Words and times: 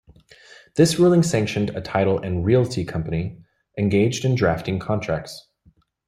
This 0.77 0.97
ruling 0.97 1.21
sanctioned 1.21 1.69
a 1.69 1.79
title 1.79 2.17
and 2.17 2.43
realty 2.43 2.83
company 2.83 3.37
engaged 3.77 4.25
in 4.25 4.33
drafting 4.33 4.79
contracts. 4.79 5.47